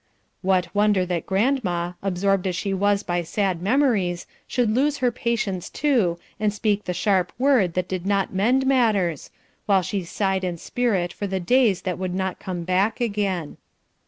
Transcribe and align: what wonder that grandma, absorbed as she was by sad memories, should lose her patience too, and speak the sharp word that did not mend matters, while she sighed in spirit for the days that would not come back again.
what 0.41 0.73
wonder 0.73 1.05
that 1.05 1.27
grandma, 1.27 1.93
absorbed 2.01 2.47
as 2.47 2.55
she 2.55 2.73
was 2.73 3.03
by 3.03 3.21
sad 3.21 3.61
memories, 3.61 4.25
should 4.47 4.71
lose 4.71 4.97
her 4.97 5.11
patience 5.11 5.69
too, 5.69 6.17
and 6.39 6.51
speak 6.51 6.85
the 6.85 6.91
sharp 6.95 7.31
word 7.37 7.75
that 7.75 7.87
did 7.87 8.03
not 8.03 8.33
mend 8.33 8.65
matters, 8.65 9.29
while 9.67 9.83
she 9.83 10.03
sighed 10.03 10.43
in 10.43 10.57
spirit 10.57 11.13
for 11.13 11.27
the 11.27 11.39
days 11.39 11.83
that 11.83 11.99
would 11.99 12.15
not 12.15 12.39
come 12.39 12.63
back 12.63 12.99
again. 12.99 13.57